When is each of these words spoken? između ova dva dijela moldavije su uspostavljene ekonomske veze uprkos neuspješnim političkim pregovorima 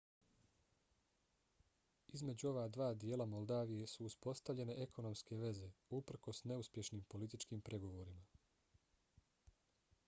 između 2.19 2.47
ova 2.51 2.63
dva 2.77 2.87
dijela 3.03 3.27
moldavije 3.33 3.91
su 3.91 4.07
uspostavljene 4.09 4.79
ekonomske 4.87 5.39
veze 5.43 5.69
uprkos 6.01 6.43
neuspješnim 6.53 7.07
političkim 7.15 7.65
pregovorima 7.71 8.27